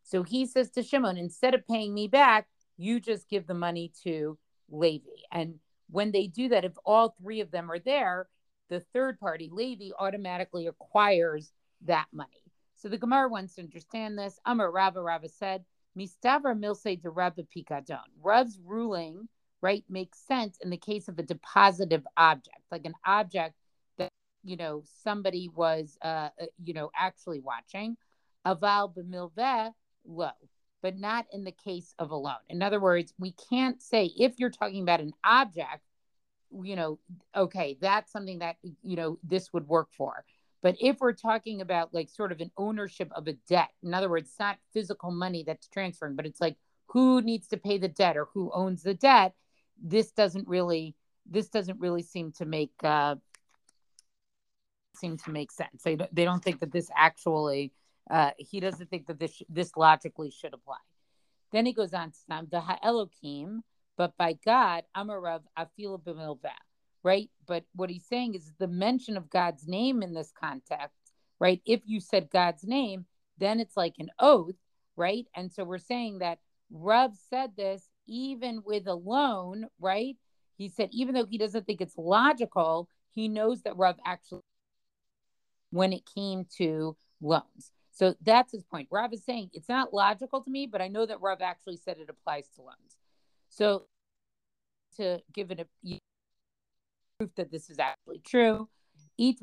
So 0.03 0.23
he 0.23 0.47
says 0.47 0.71
to 0.71 0.83
Shimon, 0.83 1.19
instead 1.19 1.53
of 1.53 1.69
paying 1.69 1.93
me 1.93 2.09
back, 2.09 2.49
you 2.79 3.01
just 3.01 3.29
give 3.29 3.47
the 3.47 3.53
money 3.53 3.93
to 4.05 4.39
Levi. 4.71 5.05
And 5.31 5.57
when 5.91 6.11
they 6.11 6.27
do 6.27 6.49
that, 6.49 6.65
if 6.65 6.73
all 6.87 7.15
three 7.21 7.41
of 7.41 7.51
them 7.51 7.71
are 7.71 7.79
there, 7.79 8.31
the 8.71 8.81
third 8.95 9.21
party, 9.21 9.51
Levi, 9.53 9.91
automatically 9.99 10.69
acquires 10.69 11.53
that 11.85 12.07
money. 12.11 12.31
So 12.77 12.89
the 12.89 12.97
Gemara 12.97 13.29
wants 13.29 13.57
to 13.57 13.63
understand 13.63 14.19
this. 14.19 14.41
Amar 14.47 14.73
Rava 14.73 15.03
Rava 15.03 15.29
said, 15.29 15.67
Mistavra 15.99 16.59
milse 16.59 16.99
de 16.99 17.11
Rabba 17.11 17.43
Pikadon. 17.55 17.99
Rav's 18.23 18.59
ruling, 18.65 19.29
right, 19.61 19.85
makes 19.91 20.19
sense 20.27 20.57
in 20.65 20.71
the 20.71 20.79
case 20.79 21.09
of 21.09 21.19
a 21.19 21.23
depositive 21.23 22.05
object, 22.17 22.63
like 22.71 22.87
an 22.87 22.95
object 23.05 23.53
you 24.45 24.57
know 24.57 24.83
somebody 25.03 25.49
was 25.55 25.97
uh, 26.03 26.29
uh 26.41 26.47
you 26.63 26.75
know 26.75 26.91
actually 26.97 27.41
watching 27.41 27.97
aval 28.47 28.95
b'milveh 28.95 29.73
low 30.07 30.31
but 30.81 30.97
not 30.97 31.27
in 31.33 31.45
the 31.45 31.53
case 31.53 31.95
of 31.99 32.11
a 32.11 32.17
loan 32.17 32.37
in 32.49 32.63
other 32.63 32.81
words 32.81 33.13
we 33.19 33.33
can't 33.51 33.83
say 33.83 34.11
if 34.17 34.39
you're 34.39 34.51
talking 34.51 34.83
about 34.83 35.01
an 35.01 35.13
object 35.25 35.83
you 36.63 36.77
know 36.77 36.99
okay 37.37 37.77
that's 37.81 38.13
something 38.13 38.39
that 38.39 38.57
you 38.83 38.97
know 38.97 39.19
this 39.23 39.53
would 39.53 39.67
work 39.69 39.89
for. 39.97 40.25
But 40.61 40.75
if 40.81 40.99
we're 40.99 41.13
talking 41.13 41.61
about 41.61 41.95
like 41.95 42.09
sort 42.09 42.33
of 42.33 42.41
an 42.41 42.51
ownership 42.57 43.11
of 43.15 43.29
a 43.29 43.35
debt 43.49 43.71
in 43.83 43.95
other 43.95 44.09
words 44.09 44.33
not 44.41 44.59
physical 44.73 45.11
money 45.11 45.45
that's 45.47 45.69
transferring 45.69 46.17
but 46.17 46.27
it's 46.27 46.41
like 46.41 46.57
who 46.87 47.21
needs 47.21 47.49
to 47.49 47.59
pay 47.59 47.79
the 47.79 47.89
debt 47.89 48.17
or 48.17 48.29
who 48.33 48.51
owns 48.55 48.83
the 48.83 48.95
debt? 48.95 49.35
This 49.83 50.11
doesn't 50.11 50.49
really 50.49 50.95
this 51.31 51.49
doesn't 51.49 51.79
really 51.79 52.03
seem 52.03 52.33
to 52.33 52.47
make 52.47 52.73
uh, 52.83 53.17
seem 54.95 55.17
to 55.19 55.31
make 55.31 55.51
sense. 55.53 55.83
They 55.85 55.97
they 56.13 56.25
don't 56.25 56.43
think 56.43 56.61
that 56.61 56.73
this 56.73 56.91
actually. 56.97 57.73
Uh, 58.11 58.31
he 58.39 58.59
doesn't 58.59 58.89
think 58.89 59.07
that 59.07 59.19
this 59.19 59.43
this 59.51 59.73
logically 59.77 60.31
should 60.31 60.55
apply. 60.55 60.79
Then 61.53 61.67
he 61.67 61.73
goes 61.73 61.93
on 61.93 62.11
to 62.11 62.17
say 62.17 62.41
the 62.51 62.61
Ha'elokim, 62.61 63.61
but 63.97 64.17
by 64.17 64.35
God, 64.45 64.85
Amarav 64.97 65.43
Afila 65.59 66.03
b'milveh. 66.03 66.51
right? 67.03 67.31
But 67.47 67.65
what 67.75 67.91
he's 67.91 68.07
saying 68.07 68.35
is 68.35 68.53
the 68.59 68.69
mention 68.69 69.17
of 69.17 69.31
God's 69.31 69.67
name 69.67 70.03
in 70.03 70.15
this 70.15 70.33
context, 70.39 70.97
right? 71.39 71.61
If 71.67 71.83
you 71.87 72.01
said 72.01 72.31
God's 72.31 72.65
name, 72.65 73.07
then 73.39 73.61
it's 73.61 73.77
like 73.77 73.95
an 73.99 74.11
oath, 74.19 74.57
right? 74.97 75.27
And 75.35 75.53
so 75.53 75.65
we're 75.65 75.79
saying 75.79 76.19
that 76.19 76.39
Rav 76.71 77.13
said 77.31 77.53
this 77.57 77.89
even 78.07 78.63
with 78.65 78.87
a 78.87 78.95
loan, 78.95 79.67
right? 79.81 80.17
He 80.57 80.69
said, 80.69 80.89
even 80.93 81.15
though 81.15 81.27
he 81.27 81.39
doesn't 81.39 81.67
think 81.67 81.81
it's 81.81 81.97
logical, 81.97 82.89
he 83.15 83.29
knows 83.29 83.63
that 83.63 83.77
Rav 83.77 83.97
actually, 84.05 84.41
when 85.71 85.93
it 85.93 86.03
came 86.07 86.47
to 86.57 86.97
loans. 87.21 87.73
So 87.93 88.15
that's 88.23 88.53
his 88.53 88.65
point. 88.65 88.89
Rav 88.91 89.13
is 89.13 89.25
saying 89.25 89.51
it's 89.53 89.69
not 89.69 89.93
logical 89.93 90.41
to 90.43 90.51
me, 90.51 90.67
but 90.67 90.81
I 90.81 90.89
know 90.89 91.05
that 91.05 91.21
Rav 91.21 91.43
actually 91.43 91.77
said 91.77 91.99
it 91.99 92.09
applies 92.09 92.47
to 92.55 92.63
loans. 92.63 92.97
So 93.49 93.85
to 94.97 95.21
give 95.33 95.51
it 95.51 95.61
a 95.61 95.99
proof 97.19 97.35
that 97.37 97.51
this 97.51 97.71
is 97.71 97.79
actually 97.79 98.21
true, 98.25 98.69
each 99.17 99.39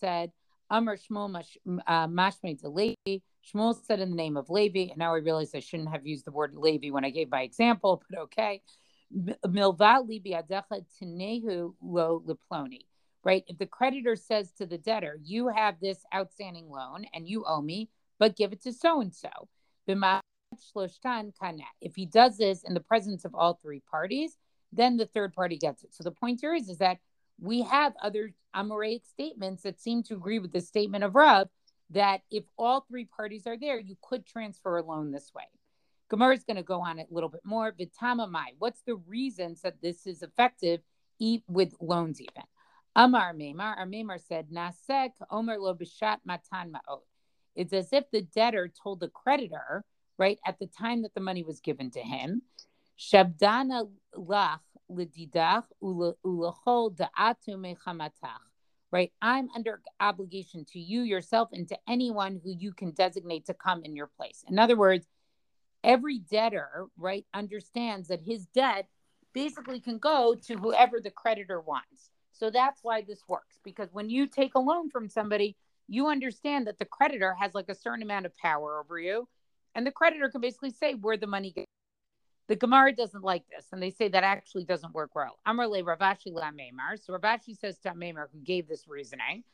said, 0.00 0.32
Amr 0.68 0.96
Shmuel 0.96 1.44
uh, 1.86 2.06
Mashme 2.08 2.60
to 2.62 2.68
Levi. 2.68 3.22
Shmuel 3.46 3.76
said 3.84 4.00
in 4.00 4.10
the 4.10 4.16
name 4.16 4.36
of 4.36 4.50
Levi, 4.50 4.90
and 4.90 4.98
now 4.98 5.14
I 5.14 5.18
realize 5.18 5.54
I 5.54 5.60
shouldn't 5.60 5.90
have 5.90 6.06
used 6.06 6.24
the 6.24 6.32
word 6.32 6.54
Levi 6.56 6.90
when 6.90 7.04
I 7.04 7.10
gave 7.10 7.30
my 7.30 7.42
example, 7.42 8.02
but 8.10 8.18
okay. 8.20 8.62
Milva 9.14 10.08
Libi 10.08 10.32
Adecha 10.32 10.84
Tenehu 11.00 11.74
Lo 11.82 12.22
Leploni. 12.26 12.86
Right? 13.24 13.44
If 13.46 13.58
the 13.58 13.66
creditor 13.66 14.16
says 14.16 14.50
to 14.58 14.66
the 14.66 14.78
debtor, 14.78 15.18
You 15.22 15.48
have 15.48 15.76
this 15.80 16.04
outstanding 16.14 16.68
loan 16.68 17.06
and 17.14 17.28
you 17.28 17.44
owe 17.46 17.62
me, 17.62 17.88
but 18.18 18.36
give 18.36 18.52
it 18.52 18.62
to 18.62 18.72
so 18.72 19.00
and 19.00 19.14
so. 19.14 19.48
If 21.80 21.96
he 21.96 22.06
does 22.06 22.36
this 22.36 22.62
in 22.64 22.74
the 22.74 22.80
presence 22.80 23.24
of 23.24 23.34
all 23.34 23.58
three 23.62 23.82
parties, 23.90 24.36
then 24.72 24.96
the 24.96 25.06
third 25.06 25.34
party 25.34 25.56
gets 25.56 25.84
it. 25.84 25.94
So 25.94 26.02
the 26.04 26.10
point 26.10 26.40
here 26.40 26.54
is, 26.54 26.68
is 26.68 26.78
that 26.78 26.98
we 27.40 27.62
have 27.62 27.94
other 28.02 28.32
Amoraic 28.54 29.04
statements 29.06 29.62
that 29.62 29.80
seem 29.80 30.02
to 30.04 30.14
agree 30.14 30.38
with 30.38 30.52
the 30.52 30.60
statement 30.60 31.04
of 31.04 31.14
Rav 31.14 31.48
that 31.90 32.22
if 32.30 32.44
all 32.56 32.80
three 32.88 33.04
parties 33.04 33.46
are 33.46 33.58
there, 33.58 33.78
you 33.78 33.96
could 34.02 34.26
transfer 34.26 34.78
a 34.78 34.82
loan 34.82 35.10
this 35.10 35.32
way. 35.34 35.44
Gemara 36.08 36.34
is 36.34 36.44
going 36.44 36.56
to 36.56 36.62
go 36.62 36.80
on 36.80 36.98
it 36.98 37.08
a 37.10 37.14
little 37.14 37.28
bit 37.28 37.44
more. 37.44 37.72
Vitama 37.72 38.26
mai. 38.26 38.52
What's 38.58 38.82
the 38.82 38.96
reasons 38.96 39.62
that 39.62 39.80
this 39.82 40.06
is 40.06 40.22
effective 40.22 40.80
with 41.48 41.74
loans 41.80 42.20
even? 42.20 42.44
Amar 42.94 43.32
Memar, 43.34 43.76
our 43.78 43.86
Memar 43.86 44.20
said, 44.20 44.48
Nasek 44.50 45.12
Omer 45.30 45.58
lo 45.58 45.74
bishat 45.74 46.18
matan 46.24 46.72
ma'ot. 46.72 47.00
It's 47.54 47.72
as 47.72 47.92
if 47.92 48.10
the 48.10 48.22
debtor 48.22 48.72
told 48.82 49.00
the 49.00 49.08
creditor, 49.08 49.84
right, 50.18 50.38
at 50.46 50.58
the 50.58 50.66
time 50.66 51.02
that 51.02 51.14
the 51.14 51.20
money 51.20 51.42
was 51.42 51.60
given 51.60 51.90
to 51.92 52.00
him, 52.00 52.42
Shabdana 52.98 53.88
lach 54.16 54.60
lididach 54.90 55.64
ulachol 55.82 56.94
da'atu 56.94 57.56
mechamatach 57.56 58.40
right? 58.92 59.10
I'm 59.22 59.48
under 59.56 59.80
obligation 59.98 60.64
to 60.72 60.78
you, 60.78 61.00
yourself, 61.00 61.48
and 61.52 61.66
to 61.68 61.78
anyone 61.88 62.40
who 62.44 62.52
you 62.52 62.72
can 62.72 62.90
designate 62.92 63.46
to 63.46 63.54
come 63.54 63.82
in 63.84 63.96
your 63.96 64.06
place. 64.06 64.44
In 64.48 64.58
other 64.58 64.76
words, 64.76 65.06
every 65.82 66.18
debtor, 66.18 66.86
right, 66.98 67.24
understands 67.34 68.08
that 68.08 68.20
his 68.20 68.44
debt 68.46 68.86
basically 69.32 69.80
can 69.80 69.98
go 69.98 70.36
to 70.46 70.58
whoever 70.58 71.00
the 71.00 71.10
creditor 71.10 71.58
wants. 71.58 72.10
So 72.42 72.50
that's 72.50 72.80
why 72.82 73.02
this 73.02 73.22
works 73.28 73.60
because 73.62 73.90
when 73.92 74.10
you 74.10 74.26
take 74.26 74.56
a 74.56 74.58
loan 74.58 74.90
from 74.90 75.08
somebody, 75.08 75.54
you 75.86 76.08
understand 76.08 76.66
that 76.66 76.80
the 76.80 76.84
creditor 76.84 77.36
has 77.38 77.54
like 77.54 77.68
a 77.68 77.74
certain 77.74 78.02
amount 78.02 78.26
of 78.26 78.36
power 78.36 78.80
over 78.80 78.98
you. 78.98 79.28
And 79.76 79.86
the 79.86 79.92
creditor 79.92 80.28
can 80.28 80.40
basically 80.40 80.72
say 80.72 80.94
where 80.94 81.16
the 81.16 81.28
money 81.28 81.52
goes. 81.52 81.66
The 82.48 82.56
Gemara 82.56 82.96
doesn't 82.96 83.22
like 83.22 83.44
this, 83.48 83.66
and 83.70 83.80
they 83.80 83.90
say 83.90 84.08
that 84.08 84.24
actually 84.24 84.64
doesn't 84.64 84.92
work 84.92 85.14
well. 85.14 85.38
Amrle 85.46 85.86
Rav 85.86 86.00
Ashi 86.00 86.32
la 86.32 86.50
Meimar. 86.50 86.98
So 87.00 87.12
Rav 87.12 87.22
Ashi 87.22 87.56
says 87.56 87.78
to 87.84 87.90
Meimar, 87.90 88.26
who 88.32 88.40
gave 88.40 88.66
this 88.66 88.88
reasoning, 88.88 89.44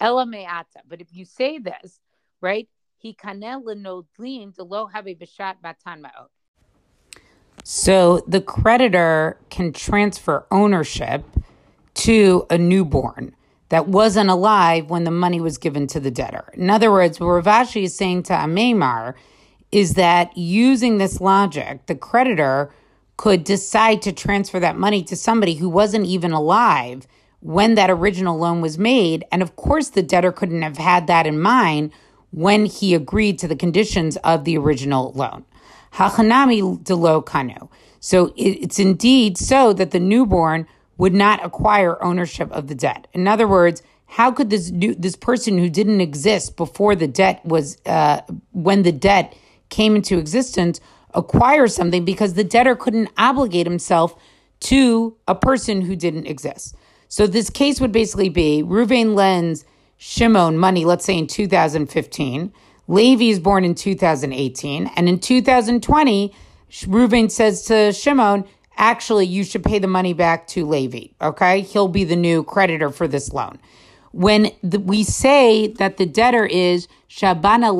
Ella 0.00 0.26
me'ata. 0.26 0.80
But 0.88 1.00
if 1.00 1.14
you 1.14 1.24
say 1.24 1.60
this, 1.60 2.00
right, 2.40 2.68
he 2.98 3.14
kanel 3.14 3.62
lenodlin 3.62 4.52
to 4.56 4.64
lo 4.64 4.86
have 4.86 5.06
a 5.06 5.14
bishat 5.14 5.58
batan 5.64 6.02
ma'ot. 6.02 6.26
So 7.62 8.24
the 8.26 8.40
creditor 8.40 9.38
can 9.48 9.72
transfer 9.72 10.44
ownership 10.50 11.24
to 11.94 12.46
a 12.50 12.58
newborn 12.58 13.34
that 13.68 13.88
wasn't 13.88 14.28
alive 14.28 14.90
when 14.90 15.04
the 15.04 15.10
money 15.10 15.40
was 15.40 15.56
given 15.56 15.86
to 15.86 16.00
the 16.00 16.10
debtor. 16.10 16.44
In 16.54 16.68
other 16.68 16.90
words, 16.90 17.18
what 17.18 17.26
Rav 17.26 17.44
Ashi 17.46 17.84
is 17.84 17.96
saying 17.96 18.24
to 18.24 18.34
Amemar 18.34 19.14
is 19.70 19.94
that 19.94 20.36
using 20.36 20.98
this 20.98 21.20
logic, 21.20 21.86
the 21.86 21.94
creditor 21.94 22.70
could 23.16 23.44
decide 23.44 24.02
to 24.02 24.12
transfer 24.12 24.60
that 24.60 24.76
money 24.76 25.02
to 25.04 25.16
somebody 25.16 25.54
who 25.54 25.68
wasn't 25.68 26.04
even 26.04 26.32
alive 26.32 27.06
when 27.40 27.74
that 27.74 27.90
original 27.90 28.38
loan 28.38 28.60
was 28.60 28.78
made. 28.78 29.24
And 29.32 29.42
of 29.42 29.56
course, 29.56 29.88
the 29.88 30.02
debtor 30.02 30.32
couldn't 30.32 30.62
have 30.62 30.78
had 30.78 31.06
that 31.06 31.26
in 31.26 31.40
mind 31.40 31.92
when 32.30 32.66
he 32.66 32.94
agreed 32.94 33.38
to 33.38 33.48
the 33.48 33.56
conditions 33.56 34.16
of 34.18 34.44
the 34.44 34.58
original 34.58 35.12
loan. 35.14 35.44
Hachanami 35.94 36.82
delo 36.84 37.20
kanu. 37.22 37.68
So 38.00 38.32
it's 38.36 38.78
indeed 38.78 39.38
so 39.38 39.72
that 39.74 39.92
the 39.92 40.00
newborn 40.00 40.66
would 40.98 41.14
not 41.14 41.44
acquire 41.44 42.02
ownership 42.02 42.50
of 42.52 42.68
the 42.68 42.74
debt. 42.74 43.06
In 43.12 43.26
other 43.26 43.48
words, 43.48 43.82
how 44.06 44.30
could 44.30 44.50
this 44.50 44.70
new, 44.70 44.94
this 44.94 45.16
person 45.16 45.56
who 45.58 45.70
didn't 45.70 46.00
exist 46.00 46.56
before 46.56 46.94
the 46.94 47.08
debt 47.08 47.44
was 47.44 47.78
uh, 47.86 48.20
when 48.52 48.82
the 48.82 48.92
debt 48.92 49.34
came 49.70 49.96
into 49.96 50.18
existence 50.18 50.80
acquire 51.14 51.66
something 51.66 52.04
because 52.04 52.34
the 52.34 52.44
debtor 52.44 52.76
couldn't 52.76 53.08
obligate 53.16 53.66
himself 53.66 54.14
to 54.60 55.16
a 55.26 55.34
person 55.34 55.80
who 55.82 55.96
didn't 55.96 56.26
exist. 56.26 56.76
So 57.08 57.26
this 57.26 57.50
case 57.50 57.80
would 57.80 57.92
basically 57.92 58.28
be 58.28 58.62
Ruvain 58.62 59.14
lends 59.14 59.64
Shimon 59.98 60.58
money, 60.58 60.84
let's 60.84 61.04
say 61.04 61.16
in 61.16 61.26
2015. 61.26 62.52
Levi 62.88 63.24
is 63.24 63.38
born 63.38 63.64
in 63.64 63.74
2018. 63.74 64.90
And 64.96 65.08
in 65.08 65.18
2020, 65.18 66.34
Ruvain 66.70 67.30
says 67.30 67.64
to 67.66 67.92
Shimon, 67.92 68.44
actually, 68.76 69.26
you 69.26 69.44
should 69.44 69.64
pay 69.64 69.78
the 69.78 69.86
money 69.86 70.12
back 70.12 70.46
to 70.48 70.66
Levi, 70.66 71.08
Okay. 71.20 71.60
He'll 71.60 71.88
be 71.88 72.04
the 72.04 72.16
new 72.16 72.42
creditor 72.44 72.90
for 72.90 73.06
this 73.06 73.32
loan 73.32 73.58
when 74.12 74.50
the, 74.62 74.78
we 74.78 75.02
say 75.02 75.66
that 75.66 75.96
the 75.96 76.06
debtor 76.06 76.46
is 76.46 76.86
Shabana 77.08 77.74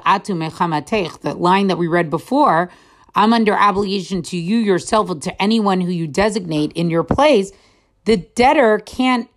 mechamatech, 0.00 1.20
the 1.20 1.34
line 1.34 1.66
that 1.66 1.78
we 1.78 1.86
read 1.86 2.10
before, 2.10 2.70
I'm 3.14 3.32
under 3.32 3.54
obligation 3.54 4.22
to 4.22 4.36
you 4.36 4.58
yourself 4.58 5.10
and 5.10 5.22
to 5.22 5.42
anyone 5.42 5.80
who 5.80 5.90
you 5.90 6.06
designate 6.06 6.72
in 6.72 6.90
your 6.90 7.02
place. 7.02 7.50
The 8.04 8.16
debtor 8.16 8.78
can't 8.80 9.28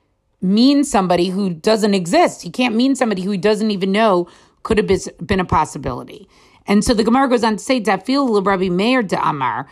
mean 0.42 0.84
somebody 0.84 1.30
who 1.30 1.50
doesn't 1.50 1.94
exist. 1.94 2.44
He 2.44 2.50
can't 2.50 2.76
mean 2.76 2.96
somebody 2.96 3.24
who 3.24 3.32
he 3.32 3.38
doesn't 3.38 3.72
even 3.72 3.92
know 3.92 4.28
could 4.64 4.78
have 4.78 4.88
been 5.26 5.40
a 5.40 5.46
possibility. 5.46 6.28
And 6.68 6.84
so 6.84 6.94
the 6.94 7.04
Gemara 7.04 7.28
goes 7.28 7.44
on 7.44 7.58
to 7.58 7.64
say, 7.64 7.82
Dafil 7.82 8.46
Rabbi 8.46 8.70
Meir 8.70 9.02
de 9.02 9.20
Amar, 9.20 9.68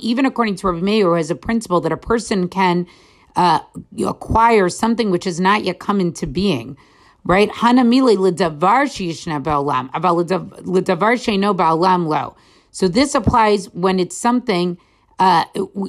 even 0.00 0.26
according 0.26 0.56
to 0.56 0.68
Rabbi 0.68 0.80
Meir, 0.80 1.06
who 1.06 1.14
has 1.14 1.30
a 1.30 1.34
principle 1.34 1.80
that 1.82 1.92
a 1.92 1.98
person 1.98 2.48
can 2.48 2.86
uh, 3.36 3.60
acquire 4.06 4.68
something 4.70 5.10
which 5.10 5.24
has 5.24 5.38
not 5.40 5.64
yet 5.64 5.78
come 5.78 6.00
into 6.00 6.26
being, 6.26 6.76
right? 7.24 7.50
So 12.74 12.88
this 12.88 13.14
applies 13.14 13.66
when 13.74 14.00
it's 14.00 14.16
something, 14.16 14.78
uh, 15.18 15.44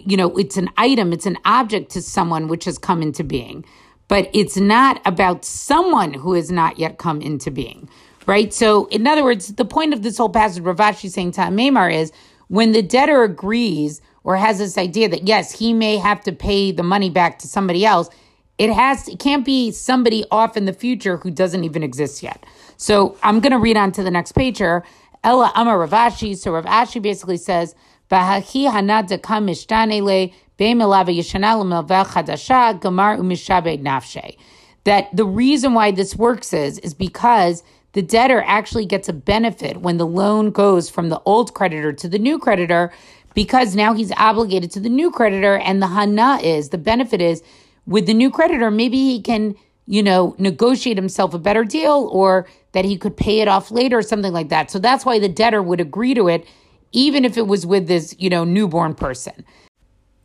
you 0.05 0.17
know, 0.17 0.37
it's 0.37 0.57
an 0.57 0.69
item, 0.77 1.13
it's 1.13 1.25
an 1.25 1.37
object 1.45 1.91
to 1.91 2.01
someone 2.01 2.49
which 2.49 2.65
has 2.65 2.77
come 2.77 3.01
into 3.01 3.23
being, 3.23 3.65
but 4.09 4.29
it's 4.33 4.57
not 4.57 5.01
about 5.05 5.45
someone 5.45 6.13
who 6.13 6.33
has 6.33 6.51
not 6.51 6.77
yet 6.77 6.97
come 6.97 7.21
into 7.21 7.51
being 7.51 7.89
right? 8.27 8.53
So, 8.53 8.85
in 8.85 9.07
other 9.07 9.23
words, 9.23 9.47
the 9.55 9.65
point 9.65 9.93
of 9.93 10.03
this 10.03 10.17
whole 10.17 10.29
passage, 10.29 10.63
Rav 10.63 10.77
Ashi 10.77 11.09
saying 11.09 11.31
to 11.33 11.41
Amemar 11.41 11.93
is 11.93 12.11
when 12.47 12.71
the 12.71 12.81
debtor 12.81 13.23
agrees 13.23 14.01
or 14.23 14.37
has 14.37 14.57
this 14.57 14.77
idea 14.77 15.09
that 15.09 15.27
yes, 15.27 15.51
he 15.51 15.73
may 15.73 15.97
have 15.97 16.21
to 16.21 16.31
pay 16.31 16.71
the 16.71 16.83
money 16.83 17.09
back 17.09 17.39
to 17.39 17.47
somebody 17.47 17.85
else, 17.85 18.09
it 18.57 18.71
has 18.71 19.07
it 19.07 19.19
can't 19.19 19.45
be 19.45 19.71
somebody 19.71 20.25
off 20.31 20.55
in 20.55 20.65
the 20.65 20.73
future 20.73 21.17
who 21.17 21.31
doesn't 21.31 21.63
even 21.63 21.83
exist 21.83 22.23
yet. 22.23 22.45
So 22.77 23.17
I'm 23.23 23.39
going 23.39 23.51
to 23.51 23.59
read 23.59 23.77
on 23.77 23.91
to 23.93 24.03
the 24.03 24.11
next 24.11 24.33
page 24.33 24.59
here. 24.59 24.83
Ella 25.23 25.51
Amar 25.55 25.79
Rav 25.79 25.91
Ashi. 25.91 26.37
So 26.37 26.51
Rav 26.51 26.65
Ashi 26.65 27.01
basically 27.01 27.37
says, 27.37 27.75
"Bahahi 28.11 28.69
hanad 28.69 29.09
dekam 29.09 29.49
mishtanele 29.49 30.33
be'melava 30.57 31.15
yishanal 31.17 31.65
melva 31.65 32.05
chadasha 32.05 32.79
gamar 32.79 33.17
umishabe 33.17 33.81
nafshe." 33.81 34.37
That 34.83 35.15
the 35.15 35.25
reason 35.25 35.73
why 35.73 35.91
this 35.91 36.15
works 36.15 36.53
is 36.53 36.77
is 36.79 36.93
because 36.93 37.63
the 37.93 38.01
debtor 38.01 38.43
actually 38.45 38.85
gets 38.85 39.07
a 39.07 39.13
benefit 39.13 39.77
when 39.77 39.97
the 39.97 40.05
loan 40.05 40.51
goes 40.51 40.89
from 40.89 41.09
the 41.09 41.21
old 41.25 41.53
creditor 41.53 41.93
to 41.93 42.07
the 42.07 42.19
new 42.19 42.37
creditor 42.37 42.91
because 43.33 43.75
now 43.75 43.93
he's 43.93 44.11
obligated 44.13 44.69
to 44.71 44.79
the 44.79 44.89
new 44.89 45.09
creditor 45.09 45.57
and 45.57 45.81
the 45.81 45.87
hana 45.87 46.39
is 46.43 46.69
the 46.69 46.77
benefit 46.77 47.21
is 47.21 47.41
with 47.85 48.05
the 48.05 48.13
new 48.13 48.29
creditor 48.29 48.69
maybe 48.69 48.97
he 48.97 49.21
can 49.21 49.55
you 49.85 50.03
know 50.03 50.35
negotiate 50.37 50.97
himself 50.97 51.33
a 51.33 51.39
better 51.39 51.63
deal 51.63 52.09
or 52.11 52.47
that 52.73 52.85
he 52.85 52.97
could 52.97 53.15
pay 53.15 53.41
it 53.41 53.47
off 53.47 53.71
later 53.71 53.97
or 53.97 54.03
something 54.03 54.33
like 54.33 54.49
that 54.49 54.69
so 54.69 54.79
that's 54.79 55.05
why 55.05 55.19
the 55.19 55.29
debtor 55.29 55.61
would 55.61 55.81
agree 55.81 56.13
to 56.13 56.27
it 56.27 56.45
even 56.93 57.25
if 57.25 57.37
it 57.37 57.47
was 57.47 57.65
with 57.65 57.87
this, 57.87 58.15
you 58.17 58.29
know, 58.29 58.43
newborn 58.43 58.93
person. 58.93 59.43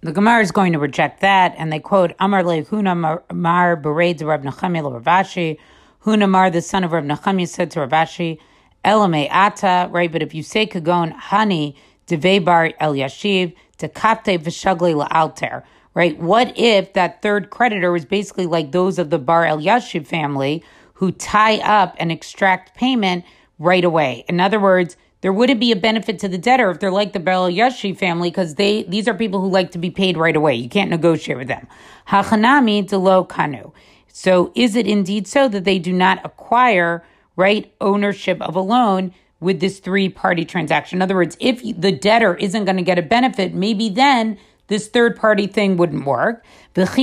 The 0.02 0.12
Gemara 0.12 0.42
is 0.42 0.52
going 0.52 0.72
to 0.74 0.78
reject 0.78 1.20
that, 1.22 1.54
and 1.58 1.72
they 1.72 1.80
quote 1.80 2.14
Amar 2.20 2.44
le 2.44 2.62
Huna 2.62 3.20
Mar 3.32 3.76
Bered 3.76 4.24
Rab 4.24 4.44
Nachami 4.44 4.80
Rav 4.80 5.02
Ashi. 5.02 5.58
Huna 6.04 6.28
Mar, 6.28 6.50
the 6.50 6.62
son 6.62 6.84
of 6.84 6.92
Rab 6.92 7.04
Nachami, 7.04 7.46
said 7.46 7.70
to 7.72 7.80
Rav 7.80 7.90
Ashi, 7.90 8.38
Elame 8.84 9.28
Ata, 9.30 9.88
right? 9.90 10.10
But 10.10 10.22
if 10.22 10.32
you 10.32 10.42
say 10.42 10.66
Kagon 10.66 11.12
Hani 11.18 11.74
Devebar 12.06 12.72
El 12.78 12.94
Yashiv, 12.94 13.54
Tekate 13.78 14.38
Vishagle 14.38 15.06
Alter, 15.10 15.64
right? 15.94 16.18
What 16.18 16.56
if 16.56 16.92
that 16.94 17.20
third 17.20 17.50
creditor 17.50 17.90
was 17.90 18.04
basically 18.04 18.46
like 18.46 18.72
those 18.72 18.98
of 18.98 19.10
the 19.10 19.18
Bar 19.18 19.44
El 19.44 19.58
Yashiv 19.58 20.06
family 20.06 20.62
who 20.94 21.12
tie 21.12 21.58
up 21.58 21.96
and 21.98 22.12
extract 22.12 22.76
payment 22.76 23.24
right 23.58 23.84
away? 23.84 24.24
In 24.28 24.40
other 24.40 24.60
words, 24.60 24.96
there 25.20 25.32
wouldn't 25.32 25.58
be 25.58 25.72
a 25.72 25.76
benefit 25.76 26.20
to 26.20 26.28
the 26.28 26.38
debtor 26.38 26.70
if 26.70 26.78
they're 26.78 26.92
like 26.92 27.12
the 27.12 27.20
Bar 27.20 27.34
El 27.34 27.50
Yashiv 27.50 27.98
family 27.98 28.30
because 28.30 28.54
they 28.54 28.84
these 28.84 29.08
are 29.08 29.14
people 29.14 29.40
who 29.40 29.48
like 29.48 29.72
to 29.72 29.78
be 29.78 29.90
paid 29.90 30.16
right 30.16 30.36
away. 30.36 30.54
You 30.54 30.68
can't 30.68 30.90
negotiate 30.90 31.38
with 31.38 31.48
them. 31.48 31.66
Hachanami 32.08 32.88
delo 32.88 33.24
kanu. 33.24 33.72
So 34.12 34.52
is 34.54 34.76
it 34.76 34.86
indeed 34.86 35.26
so 35.26 35.48
that 35.48 35.64
they 35.64 35.78
do 35.78 35.92
not 35.92 36.24
acquire 36.24 37.04
right 37.36 37.72
ownership 37.80 38.40
of 38.42 38.56
a 38.56 38.60
loan? 38.60 39.12
with 39.40 39.60
this 39.60 39.78
three 39.78 40.08
party 40.08 40.44
transaction. 40.44 40.98
In 40.98 41.02
other 41.02 41.14
words, 41.14 41.36
if 41.40 41.62
the 41.62 41.92
debtor 41.92 42.34
isn't 42.36 42.64
going 42.64 42.76
to 42.76 42.82
get 42.82 42.98
a 42.98 43.02
benefit, 43.02 43.54
maybe 43.54 43.88
then 43.88 44.38
this 44.68 44.88
third 44.88 45.16
party 45.16 45.46
thing 45.46 45.76
wouldn't 45.76 46.04
work. 46.04 46.44
If 46.74 46.98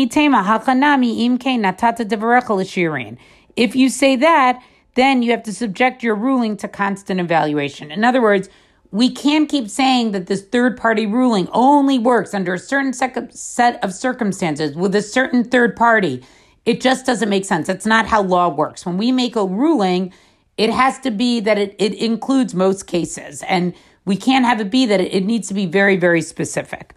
you 3.76 3.90
say 3.90 4.16
that, 4.18 4.62
then 4.96 5.24
you 5.24 5.32
have 5.32 5.44
to 5.44 5.54
subject 5.54 6.04
your 6.04 6.16
ruling 6.16 6.58
to 6.58 6.68
constant 6.68 7.20
evaluation. 7.20 7.92
In 7.92 8.04
other 8.04 8.22
words, 8.22 8.50
we 8.92 9.10
can't 9.10 9.50
keep 9.50 9.70
saying 9.70 10.12
that 10.12 10.28
this 10.28 10.42
third 10.42 10.78
party 10.78 11.06
ruling 11.06 11.50
only 11.52 12.00
works 12.00 12.34
under 12.34 12.54
a 12.54 12.60
certain 12.60 12.94
set 12.94 13.84
of 13.84 13.94
circumstances 13.94 14.76
with 14.76 14.96
a 14.96 15.02
certain 15.02 15.44
third 15.44 15.76
party. 15.76 16.24
It 16.66 16.82
just 16.82 17.06
doesn't 17.06 17.30
make 17.30 17.46
sense. 17.46 17.68
That's 17.68 17.86
not 17.86 18.08
how 18.08 18.24
law 18.24 18.50
works. 18.50 18.86
When 18.86 18.98
we 18.98 19.12
make 19.12 19.36
a 19.36 19.46
ruling, 19.46 20.12
it 20.58 20.72
has 20.72 21.00
to 21.00 21.12
be 21.12 21.40
that 21.42 21.58
it, 21.58 21.76
it 21.78 21.94
includes 21.94 22.56
most 22.56 22.88
cases. 22.88 23.44
And 23.44 23.74
we 24.06 24.16
can't 24.16 24.46
have 24.46 24.60
it 24.60 24.72
be 24.72 24.86
that 24.86 25.02
it, 25.02 25.14
it 25.14 25.26
needs 25.26 25.48
to 25.50 25.54
be 25.54 25.66
very, 25.66 25.96
very 25.98 26.22
specific. 26.22 26.94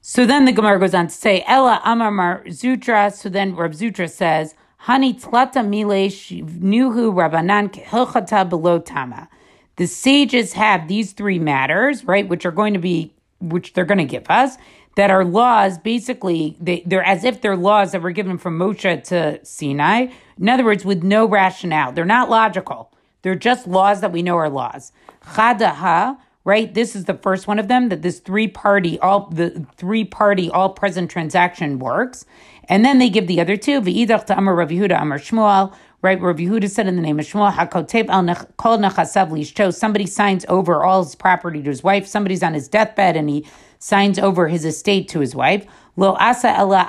So 0.00 0.24
then 0.24 0.44
the 0.44 0.52
Gemara 0.52 0.78
goes 0.78 0.94
on 0.94 1.08
to 1.08 1.14
say, 1.14 1.44
Ella 1.46 1.82
Amar 1.84 2.10
Mar 2.10 2.44
Zutra. 2.46 3.12
So 3.12 3.28
then 3.28 3.54
Rab 3.54 3.72
Zutra 3.72 4.08
says, 4.10 4.54
Hani 4.84 5.20
tlata 5.20 5.62
milesh 5.66 6.42
nuhu 6.60 7.12
rabanan 7.12 7.70
hilchata 7.70 8.48
below 8.48 8.78
tama. 8.78 9.28
The 9.76 9.86
sages 9.86 10.54
have 10.54 10.88
these 10.88 11.12
three 11.12 11.38
matters, 11.38 12.04
right, 12.04 12.28
which 12.28 12.46
are 12.46 12.50
going 12.52 12.74
to 12.74 12.80
be, 12.80 13.12
which 13.40 13.72
they're 13.74 13.84
going 13.84 13.98
to 13.98 14.04
give 14.04 14.28
us, 14.30 14.56
that 14.98 15.12
are 15.12 15.24
laws, 15.24 15.78
basically, 15.78 16.56
they, 16.60 16.82
they're 16.84 17.04
as 17.04 17.22
if 17.22 17.40
they're 17.40 17.56
laws 17.56 17.92
that 17.92 18.02
were 18.02 18.10
given 18.10 18.36
from 18.36 18.58
Moshe 18.58 19.04
to 19.04 19.38
Sinai. 19.44 20.08
In 20.40 20.48
other 20.48 20.64
words, 20.64 20.84
with 20.84 21.04
no 21.04 21.24
rationale. 21.24 21.92
They're 21.92 22.04
not 22.04 22.28
logical. 22.28 22.90
They're 23.22 23.36
just 23.36 23.68
laws 23.68 24.00
that 24.00 24.10
we 24.10 24.22
know 24.22 24.34
are 24.34 24.50
laws. 24.50 24.90
Chadaha, 25.24 26.18
right? 26.44 26.74
This 26.74 26.96
is 26.96 27.04
the 27.04 27.14
first 27.14 27.46
one 27.46 27.60
of 27.60 27.68
them 27.68 27.90
that 27.90 28.02
this 28.02 28.18
three 28.18 28.48
party, 28.48 28.98
all 28.98 29.28
the 29.30 29.64
three 29.76 30.04
party, 30.04 30.50
all 30.50 30.70
present 30.70 31.12
transaction 31.12 31.78
works. 31.78 32.26
And 32.68 32.84
then 32.84 32.98
they 32.98 33.08
give 33.08 33.28
the 33.28 33.40
other 33.40 33.56
two. 33.56 33.80
To 33.80 34.34
Amar 34.36 34.56
Rav 34.56 34.70
Yehuda 34.70 35.00
Amar 35.00 35.20
Shmuel. 35.20 35.72
Right, 36.02 36.20
Rav 36.20 36.38
Yehuda 36.38 36.68
said 36.68 36.88
in 36.88 36.96
the 36.96 37.02
name 37.02 37.20
of 37.20 37.26
Shmuel, 37.26 37.52
Hakotep 37.52 38.08
al 38.08 38.34
kol. 38.56 39.72
Somebody 39.72 40.06
signs 40.06 40.44
over 40.48 40.82
all 40.82 41.04
his 41.04 41.14
property 41.14 41.62
to 41.62 41.70
his 41.70 41.84
wife. 41.84 42.04
Somebody's 42.08 42.42
on 42.42 42.54
his 42.54 42.66
deathbed 42.66 43.16
and 43.16 43.30
he 43.30 43.46
signs 43.78 44.18
over 44.18 44.48
his 44.48 44.64
estate 44.64 45.08
to 45.08 45.20
his 45.20 45.34
wife. 45.34 45.66
Lo 45.96 46.16
asa 46.18 46.50
ella 46.50 46.86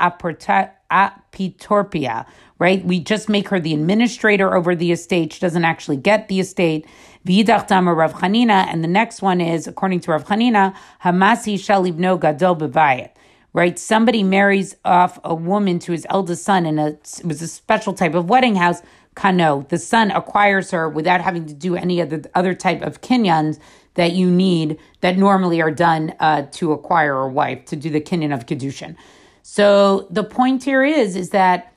apitorpia. 0.91 2.25
Right, 2.59 2.83
we 2.83 2.99
just 2.99 3.29
make 3.29 3.47
her 3.49 3.59
the 3.59 3.73
administrator 3.73 4.53
over 4.53 4.75
the 4.75 4.91
estate. 4.91 5.31
She 5.31 5.39
doesn't 5.39 5.63
actually 5.63 5.95
get 5.95 6.27
the 6.27 6.41
estate. 6.41 6.85
V'yidach 7.25 7.69
Rav 7.95 8.13
Chanina, 8.15 8.67
and 8.67 8.83
the 8.83 8.87
next 8.87 9.21
one 9.21 9.39
is, 9.39 9.65
according 9.65 10.01
to 10.01 10.11
Rav 10.11 10.25
Chanina, 10.25 10.75
Hamasi 11.03 11.55
shalibno 11.55 12.19
gadol 12.19 12.57
bevayit. 12.57 13.11
Right, 13.53 13.79
somebody 13.79 14.23
marries 14.23 14.75
off 14.83 15.19
a 15.23 15.33
woman 15.33 15.79
to 15.79 15.93
his 15.93 16.05
eldest 16.09 16.43
son, 16.43 16.65
and 16.65 16.79
it 16.79 17.21
was 17.23 17.41
a 17.41 17.47
special 17.47 17.93
type 17.93 18.13
of 18.13 18.29
wedding 18.29 18.55
house. 18.55 18.81
Kano, 19.15 19.65
the 19.69 19.77
son 19.77 20.11
acquires 20.11 20.69
her 20.71 20.87
without 20.87 21.21
having 21.21 21.45
to 21.47 21.53
do 21.53 21.75
any 21.75 21.99
of 21.99 22.09
the 22.09 22.29
other 22.35 22.53
type 22.53 22.81
of 22.81 23.01
kinyans 23.01 23.57
that 23.99 24.13
you 24.13 24.31
need 24.31 24.79
that 25.01 25.17
normally 25.17 25.61
are 25.61 25.71
done 25.71 26.13
uh, 26.21 26.43
to 26.51 26.71
acquire 26.71 27.17
a 27.19 27.27
wife 27.27 27.65
to 27.65 27.75
do 27.75 27.89
the 27.89 27.99
kinyan 27.99 28.33
of 28.33 28.45
kedushin. 28.45 28.95
So 29.43 30.07
the 30.09 30.23
point 30.23 30.63
here 30.63 30.83
is 30.83 31.17
is 31.17 31.31
that 31.31 31.73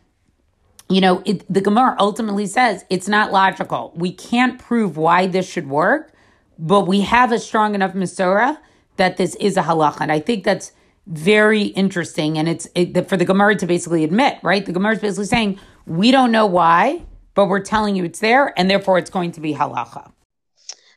you 0.88 1.00
know, 1.00 1.22
it, 1.24 1.50
the 1.52 1.62
Gemara 1.62 1.96
ultimately 1.98 2.46
says 2.46 2.84
it's 2.90 3.08
not 3.08 3.32
logical. 3.32 3.92
We 3.96 4.12
can't 4.12 4.58
prove 4.58 4.96
why 4.96 5.26
this 5.26 5.50
should 5.50 5.68
work, 5.68 6.12
but 6.58 6.86
we 6.86 7.00
have 7.00 7.32
a 7.32 7.38
strong 7.38 7.74
enough 7.74 7.94
Masorah 7.94 8.58
that 8.98 9.16
this 9.16 9.34
is 9.36 9.56
a 9.56 9.62
halacha. 9.62 10.02
And 10.02 10.12
I 10.12 10.20
think 10.20 10.44
that's 10.44 10.70
very 11.06 11.62
interesting. 11.82 12.36
And 12.38 12.46
it's 12.46 12.68
it, 12.74 13.08
for 13.08 13.16
the 13.16 13.24
Gemara 13.24 13.56
to 13.56 13.66
basically 13.66 14.04
admit, 14.04 14.38
right? 14.42 14.64
The 14.64 14.72
Gemara 14.72 14.92
is 14.92 15.00
basically 15.00 15.24
saying, 15.24 15.58
we 15.86 16.10
don't 16.10 16.30
know 16.30 16.46
why, 16.46 17.02
but 17.34 17.46
we're 17.46 17.64
telling 17.64 17.96
you 17.96 18.04
it's 18.04 18.20
there, 18.20 18.52
and 18.58 18.68
therefore 18.68 18.98
it's 18.98 19.10
going 19.10 19.32
to 19.32 19.40
be 19.40 19.54
halacha. 19.54 20.12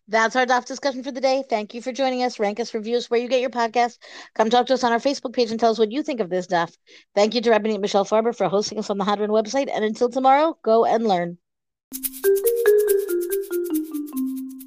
That's 0.07 0.35
our 0.35 0.45
daf 0.45 0.65
discussion 0.65 1.03
for 1.03 1.11
the 1.11 1.21
day. 1.21 1.43
Thank 1.49 1.73
you 1.73 1.81
for 1.81 1.91
joining 1.91 2.21
us. 2.21 2.37
Rank 2.39 2.59
us, 2.59 2.75
reviews 2.75 3.09
where 3.09 3.19
you 3.19 3.27
get 3.27 3.41
your 3.41 3.49
podcast. 3.49 3.97
Come 4.35 4.51
talk 4.51 4.67
to 4.67 4.75
us 4.75 4.83
on 4.83 4.91
our 4.91 4.99
Facebook 4.99 5.33
page 5.33 5.49
and 5.49 5.59
tell 5.59 5.71
us 5.71 5.79
what 5.79 5.91
you 5.91 6.03
think 6.03 6.19
of 6.19 6.29
this 6.29 6.45
daf. 6.45 6.75
Thank 7.15 7.33
you 7.33 7.41
to 7.41 7.49
Rabbanit 7.49 7.81
Michelle 7.81 8.05
Farber 8.05 8.35
for 8.35 8.47
hosting 8.47 8.77
us 8.77 8.91
on 8.91 8.99
the 8.99 9.05
Hadran 9.05 9.29
website. 9.29 9.69
And 9.73 9.83
until 9.83 10.09
tomorrow, 10.09 10.57
go 10.61 10.85
and 10.85 11.07
learn. 11.07 11.39